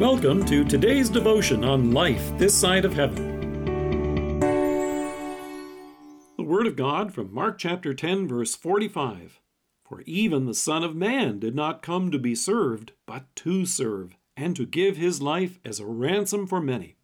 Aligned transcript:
Welcome 0.00 0.46
to 0.46 0.64
today's 0.64 1.10
devotion 1.10 1.62
on 1.62 1.90
life 1.90 2.32
this 2.38 2.58
side 2.58 2.86
of 2.86 2.94
heaven. 2.94 4.40
The 6.38 6.42
Word 6.42 6.66
of 6.66 6.74
God 6.74 7.12
from 7.12 7.34
Mark 7.34 7.58
chapter 7.58 7.92
10, 7.92 8.26
verse 8.26 8.54
45. 8.54 9.42
For 9.86 10.00
even 10.06 10.46
the 10.46 10.54
Son 10.54 10.82
of 10.82 10.96
Man 10.96 11.38
did 11.38 11.54
not 11.54 11.82
come 11.82 12.10
to 12.12 12.18
be 12.18 12.34
served, 12.34 12.92
but 13.04 13.26
to 13.36 13.66
serve, 13.66 14.16
and 14.38 14.56
to 14.56 14.64
give 14.64 14.96
his 14.96 15.20
life 15.20 15.60
as 15.66 15.80
a 15.80 15.86
ransom 15.86 16.46
for 16.46 16.62
many. 16.62 16.96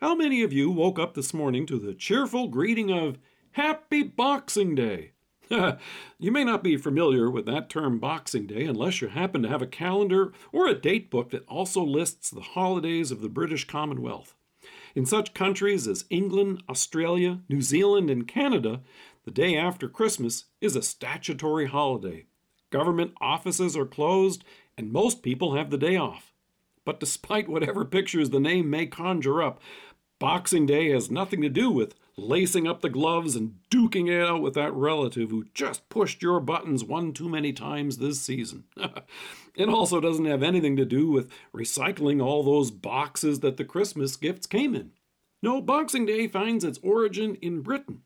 How 0.00 0.14
many 0.14 0.44
of 0.44 0.52
you 0.52 0.70
woke 0.70 1.00
up 1.00 1.14
this 1.14 1.34
morning 1.34 1.66
to 1.66 1.80
the 1.80 1.94
cheerful 1.94 2.46
greeting 2.46 2.92
of 2.92 3.18
Happy 3.54 4.04
Boxing 4.04 4.76
Day? 4.76 5.14
you 6.18 6.30
may 6.30 6.44
not 6.44 6.62
be 6.62 6.76
familiar 6.76 7.28
with 7.28 7.44
that 7.46 7.68
term 7.68 7.98
Boxing 7.98 8.46
Day 8.46 8.64
unless 8.64 9.00
you 9.00 9.08
happen 9.08 9.42
to 9.42 9.48
have 9.48 9.62
a 9.62 9.66
calendar 9.66 10.32
or 10.52 10.68
a 10.68 10.74
date 10.74 11.10
book 11.10 11.30
that 11.30 11.46
also 11.48 11.82
lists 11.82 12.30
the 12.30 12.40
holidays 12.40 13.10
of 13.10 13.20
the 13.20 13.28
British 13.28 13.66
Commonwealth. 13.66 14.34
In 14.94 15.06
such 15.06 15.34
countries 15.34 15.88
as 15.88 16.04
England, 16.08 16.62
Australia, 16.68 17.40
New 17.48 17.62
Zealand, 17.62 18.10
and 18.10 18.28
Canada, 18.28 18.80
the 19.24 19.30
day 19.30 19.56
after 19.56 19.88
Christmas 19.88 20.44
is 20.60 20.76
a 20.76 20.82
statutory 20.82 21.66
holiday. 21.66 22.26
Government 22.70 23.12
offices 23.20 23.76
are 23.76 23.86
closed, 23.86 24.44
and 24.78 24.92
most 24.92 25.22
people 25.22 25.56
have 25.56 25.70
the 25.70 25.78
day 25.78 25.96
off. 25.96 26.32
But 26.84 27.00
despite 27.00 27.48
whatever 27.48 27.84
pictures 27.84 28.30
the 28.30 28.40
name 28.40 28.70
may 28.70 28.86
conjure 28.86 29.42
up, 29.42 29.60
Boxing 30.20 30.66
Day 30.66 30.90
has 30.90 31.10
nothing 31.10 31.40
to 31.40 31.48
do 31.48 31.70
with 31.70 31.94
lacing 32.14 32.68
up 32.68 32.82
the 32.82 32.90
gloves 32.90 33.34
and 33.34 33.54
duking 33.70 34.10
it 34.10 34.22
out 34.22 34.42
with 34.42 34.52
that 34.52 34.74
relative 34.74 35.30
who 35.30 35.46
just 35.54 35.88
pushed 35.88 36.20
your 36.20 36.40
buttons 36.40 36.84
one 36.84 37.14
too 37.14 37.26
many 37.26 37.54
times 37.54 37.96
this 37.96 38.20
season. 38.20 38.64
it 39.56 39.70
also 39.70 39.98
doesn't 39.98 40.26
have 40.26 40.42
anything 40.42 40.76
to 40.76 40.84
do 40.84 41.10
with 41.10 41.30
recycling 41.56 42.22
all 42.22 42.42
those 42.42 42.70
boxes 42.70 43.40
that 43.40 43.56
the 43.56 43.64
Christmas 43.64 44.14
gifts 44.16 44.46
came 44.46 44.74
in. 44.74 44.90
No, 45.42 45.62
Boxing 45.62 46.04
Day 46.04 46.28
finds 46.28 46.64
its 46.64 46.78
origin 46.82 47.36
in 47.36 47.62
Britain. 47.62 48.02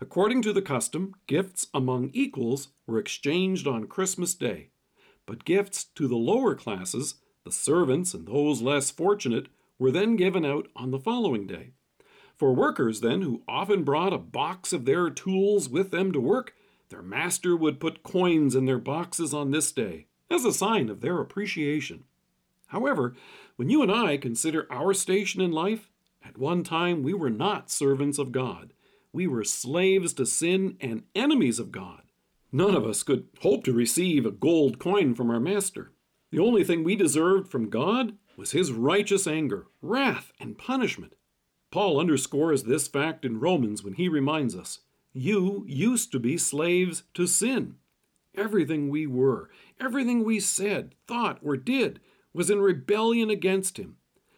According 0.00 0.42
to 0.42 0.52
the 0.52 0.60
custom, 0.60 1.14
gifts 1.28 1.68
among 1.72 2.10
equals 2.12 2.70
were 2.84 2.98
exchanged 2.98 3.68
on 3.68 3.86
Christmas 3.86 4.34
Day, 4.34 4.70
but 5.24 5.44
gifts 5.44 5.84
to 5.94 6.08
the 6.08 6.16
lower 6.16 6.56
classes, 6.56 7.14
the 7.44 7.52
servants 7.52 8.12
and 8.12 8.26
those 8.26 8.60
less 8.60 8.90
fortunate, 8.90 9.46
were 9.78 9.90
then 9.90 10.16
given 10.16 10.44
out 10.44 10.68
on 10.76 10.90
the 10.90 10.98
following 10.98 11.46
day. 11.46 11.72
For 12.36 12.52
workers, 12.52 13.00
then, 13.00 13.22
who 13.22 13.42
often 13.46 13.84
brought 13.84 14.12
a 14.12 14.18
box 14.18 14.72
of 14.72 14.84
their 14.84 15.08
tools 15.10 15.68
with 15.68 15.90
them 15.90 16.12
to 16.12 16.20
work, 16.20 16.54
their 16.88 17.02
master 17.02 17.56
would 17.56 17.80
put 17.80 18.02
coins 18.02 18.54
in 18.54 18.66
their 18.66 18.78
boxes 18.78 19.32
on 19.32 19.50
this 19.50 19.72
day, 19.72 20.06
as 20.30 20.44
a 20.44 20.52
sign 20.52 20.88
of 20.88 21.00
their 21.00 21.20
appreciation. 21.20 22.04
However, 22.68 23.14
when 23.56 23.70
you 23.70 23.82
and 23.82 23.92
I 23.92 24.16
consider 24.16 24.66
our 24.70 24.94
station 24.94 25.40
in 25.40 25.52
life, 25.52 25.90
at 26.24 26.38
one 26.38 26.64
time 26.64 27.02
we 27.02 27.14
were 27.14 27.30
not 27.30 27.70
servants 27.70 28.18
of 28.18 28.32
God. 28.32 28.72
We 29.12 29.26
were 29.26 29.44
slaves 29.44 30.12
to 30.14 30.26
sin 30.26 30.76
and 30.80 31.04
enemies 31.14 31.58
of 31.58 31.70
God. 31.70 32.02
None 32.50 32.74
of 32.74 32.84
us 32.84 33.02
could 33.02 33.28
hope 33.42 33.64
to 33.64 33.72
receive 33.72 34.26
a 34.26 34.30
gold 34.30 34.78
coin 34.78 35.14
from 35.14 35.30
our 35.30 35.40
master. 35.40 35.92
The 36.30 36.40
only 36.40 36.64
thing 36.64 36.82
we 36.82 36.96
deserved 36.96 37.48
from 37.48 37.70
God 37.70 38.14
was 38.36 38.52
his 38.52 38.72
righteous 38.72 39.26
anger, 39.26 39.66
wrath, 39.82 40.32
and 40.40 40.58
punishment. 40.58 41.14
Paul 41.70 41.98
underscores 41.98 42.64
this 42.64 42.86
fact 42.86 43.24
in 43.24 43.40
Romans 43.40 43.82
when 43.82 43.94
he 43.94 44.08
reminds 44.08 44.54
us 44.54 44.80
You 45.12 45.64
used 45.66 46.12
to 46.12 46.20
be 46.20 46.38
slaves 46.38 47.02
to 47.14 47.26
sin. 47.26 47.76
Everything 48.36 48.88
we 48.88 49.06
were, 49.06 49.50
everything 49.80 50.24
we 50.24 50.40
said, 50.40 50.94
thought, 51.06 51.38
or 51.42 51.56
did 51.56 52.00
was 52.32 52.50
in 52.50 52.60
rebellion 52.60 53.30
against 53.30 53.78
him. 53.78 53.96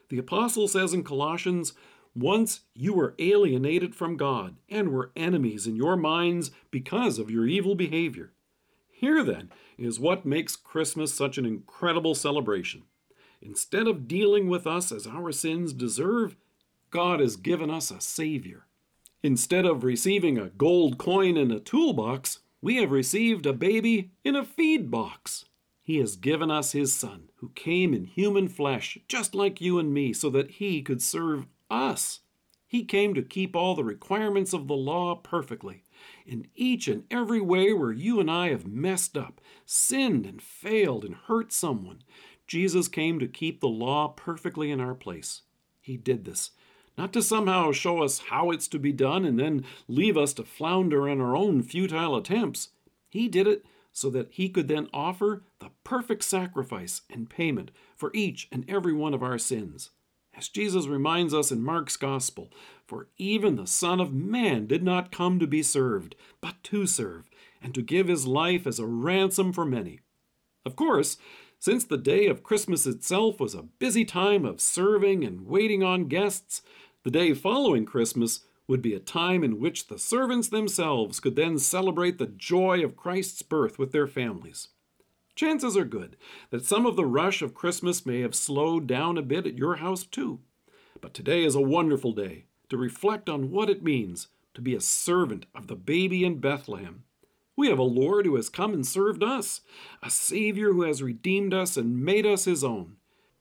The 0.08 0.18
apostle 0.18 0.68
says 0.68 0.92
in 0.92 1.02
Colossians, 1.02 1.72
Once 2.14 2.60
you 2.74 2.92
were 2.94 3.14
alienated 3.18 3.94
from 3.94 4.16
God 4.16 4.56
and 4.68 4.90
were 4.90 5.12
enemies 5.16 5.66
in 5.66 5.76
your 5.76 5.96
minds 5.96 6.50
because 6.70 7.18
of 7.18 7.30
your 7.30 7.46
evil 7.46 7.74
behavior. 7.74 8.32
Here, 8.90 9.22
then, 9.22 9.50
is 9.76 10.00
what 10.00 10.24
makes 10.24 10.56
Christmas 10.56 11.12
such 11.12 11.36
an 11.36 11.44
incredible 11.44 12.14
celebration. 12.14 12.84
Instead 13.46 13.86
of 13.86 14.08
dealing 14.08 14.48
with 14.48 14.66
us 14.66 14.90
as 14.90 15.06
our 15.06 15.30
sins 15.30 15.72
deserve, 15.72 16.36
God 16.90 17.20
has 17.20 17.36
given 17.36 17.70
us 17.70 17.92
a 17.92 18.00
Savior. 18.00 18.66
Instead 19.22 19.64
of 19.64 19.84
receiving 19.84 20.36
a 20.36 20.48
gold 20.50 20.98
coin 20.98 21.36
in 21.36 21.52
a 21.52 21.60
toolbox, 21.60 22.40
we 22.60 22.76
have 22.76 22.90
received 22.90 23.46
a 23.46 23.52
baby 23.52 24.10
in 24.24 24.34
a 24.34 24.44
feed 24.44 24.90
box. 24.90 25.44
He 25.80 25.98
has 25.98 26.16
given 26.16 26.50
us 26.50 26.72
His 26.72 26.92
Son, 26.92 27.28
who 27.36 27.50
came 27.50 27.94
in 27.94 28.06
human 28.06 28.48
flesh, 28.48 28.98
just 29.06 29.32
like 29.32 29.60
you 29.60 29.78
and 29.78 29.94
me, 29.94 30.12
so 30.12 30.28
that 30.30 30.50
He 30.52 30.82
could 30.82 31.00
serve 31.00 31.46
us. 31.70 32.20
He 32.66 32.84
came 32.84 33.14
to 33.14 33.22
keep 33.22 33.54
all 33.54 33.76
the 33.76 33.84
requirements 33.84 34.52
of 34.52 34.66
the 34.66 34.74
law 34.74 35.14
perfectly. 35.14 35.84
In 36.26 36.48
each 36.56 36.88
and 36.88 37.04
every 37.12 37.40
way 37.40 37.72
where 37.72 37.92
you 37.92 38.18
and 38.18 38.28
I 38.28 38.48
have 38.48 38.66
messed 38.66 39.16
up, 39.16 39.40
sinned 39.64 40.26
and 40.26 40.42
failed 40.42 41.04
and 41.04 41.14
hurt 41.14 41.52
someone, 41.52 42.02
Jesus 42.46 42.88
came 42.88 43.18
to 43.18 43.26
keep 43.26 43.60
the 43.60 43.68
law 43.68 44.08
perfectly 44.08 44.70
in 44.70 44.80
our 44.80 44.94
place. 44.94 45.42
He 45.80 45.96
did 45.96 46.24
this, 46.24 46.52
not 46.96 47.12
to 47.12 47.22
somehow 47.22 47.72
show 47.72 48.02
us 48.02 48.18
how 48.30 48.50
it's 48.50 48.68
to 48.68 48.78
be 48.78 48.92
done 48.92 49.24
and 49.24 49.38
then 49.38 49.64
leave 49.88 50.16
us 50.16 50.32
to 50.34 50.44
flounder 50.44 51.08
in 51.08 51.20
our 51.20 51.36
own 51.36 51.62
futile 51.62 52.16
attempts. 52.16 52.68
He 53.08 53.28
did 53.28 53.46
it 53.46 53.64
so 53.92 54.10
that 54.10 54.28
he 54.30 54.48
could 54.48 54.68
then 54.68 54.88
offer 54.92 55.42
the 55.58 55.70
perfect 55.82 56.22
sacrifice 56.22 57.02
and 57.10 57.30
payment 57.30 57.70
for 57.96 58.10
each 58.12 58.48
and 58.52 58.68
every 58.68 58.92
one 58.92 59.14
of 59.14 59.22
our 59.22 59.38
sins. 59.38 59.90
As 60.36 60.48
Jesus 60.48 60.86
reminds 60.86 61.32
us 61.32 61.50
in 61.50 61.62
Mark's 61.62 61.96
Gospel, 61.96 62.50
for 62.86 63.08
even 63.16 63.56
the 63.56 63.66
Son 63.66 64.00
of 64.00 64.12
Man 64.12 64.66
did 64.66 64.82
not 64.82 65.10
come 65.10 65.38
to 65.38 65.46
be 65.46 65.62
served, 65.62 66.14
but 66.42 66.62
to 66.64 66.86
serve, 66.86 67.30
and 67.62 67.74
to 67.74 67.80
give 67.80 68.06
his 68.06 68.26
life 68.26 68.66
as 68.66 68.78
a 68.78 68.84
ransom 68.84 69.50
for 69.52 69.64
many. 69.64 70.00
Of 70.66 70.76
course, 70.76 71.16
since 71.58 71.84
the 71.84 71.98
day 71.98 72.26
of 72.26 72.42
Christmas 72.42 72.86
itself 72.86 73.40
was 73.40 73.54
a 73.54 73.62
busy 73.62 74.04
time 74.04 74.44
of 74.44 74.60
serving 74.60 75.24
and 75.24 75.46
waiting 75.46 75.82
on 75.82 76.08
guests, 76.08 76.62
the 77.02 77.10
day 77.10 77.34
following 77.34 77.84
Christmas 77.84 78.40
would 78.68 78.82
be 78.82 78.94
a 78.94 79.00
time 79.00 79.44
in 79.44 79.60
which 79.60 79.86
the 79.86 79.98
servants 79.98 80.48
themselves 80.48 81.20
could 81.20 81.36
then 81.36 81.58
celebrate 81.58 82.18
the 82.18 82.26
joy 82.26 82.82
of 82.84 82.96
Christ's 82.96 83.42
birth 83.42 83.78
with 83.78 83.92
their 83.92 84.06
families. 84.06 84.68
Chances 85.34 85.76
are 85.76 85.84
good 85.84 86.16
that 86.50 86.64
some 86.64 86.86
of 86.86 86.96
the 86.96 87.04
rush 87.04 87.42
of 87.42 87.54
Christmas 87.54 88.06
may 88.06 88.20
have 88.20 88.34
slowed 88.34 88.86
down 88.86 89.18
a 89.18 89.22
bit 89.22 89.46
at 89.46 89.58
your 89.58 89.76
house 89.76 90.04
too. 90.04 90.40
But 91.00 91.14
today 91.14 91.44
is 91.44 91.54
a 91.54 91.60
wonderful 91.60 92.12
day 92.12 92.44
to 92.70 92.76
reflect 92.76 93.28
on 93.28 93.50
what 93.50 93.70
it 93.70 93.82
means 93.82 94.28
to 94.54 94.60
be 94.60 94.74
a 94.74 94.80
servant 94.80 95.46
of 95.54 95.66
the 95.66 95.76
baby 95.76 96.24
in 96.24 96.40
Bethlehem 96.40 97.04
we 97.56 97.68
have 97.68 97.78
a 97.78 97.82
Lord 97.82 98.26
who 98.26 98.36
has 98.36 98.48
come 98.48 98.74
and 98.74 98.86
served 98.86 99.22
us, 99.22 99.62
a 100.02 100.10
Savior 100.10 100.72
who 100.72 100.82
has 100.82 101.02
redeemed 101.02 101.54
us 101.54 101.76
and 101.76 102.04
made 102.04 102.26
us 102.26 102.44
his 102.44 102.62
own. 102.62 102.96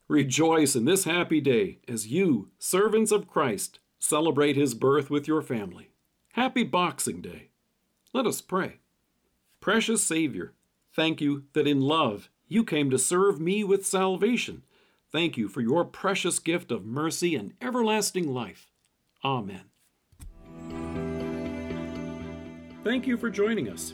Rejoice 0.07 0.75
in 0.75 0.85
this 0.85 1.03
happy 1.03 1.41
day 1.41 1.79
as 1.87 2.07
you, 2.07 2.49
servants 2.57 3.11
of 3.11 3.27
Christ, 3.27 3.79
celebrate 3.99 4.55
his 4.55 4.73
birth 4.73 5.09
with 5.09 5.27
your 5.27 5.41
family. 5.41 5.89
Happy 6.33 6.63
Boxing 6.63 7.21
Day. 7.21 7.49
Let 8.13 8.25
us 8.25 8.39
pray. 8.39 8.79
Precious 9.59 10.01
Savior, 10.01 10.53
thank 10.93 11.19
you 11.21 11.45
that 11.53 11.67
in 11.67 11.81
love 11.81 12.29
you 12.47 12.63
came 12.63 12.89
to 12.91 12.99
serve 12.99 13.39
me 13.39 13.63
with 13.63 13.85
salvation. 13.85 14.63
Thank 15.11 15.37
you 15.37 15.47
for 15.47 15.61
your 15.61 15.83
precious 15.83 16.39
gift 16.39 16.71
of 16.71 16.85
mercy 16.85 17.35
and 17.35 17.53
everlasting 17.61 18.31
life. 18.31 18.67
Amen. 19.23 19.63
Thank 22.83 23.07
you 23.07 23.17
for 23.17 23.31
joining 23.31 23.69
us. 23.69 23.93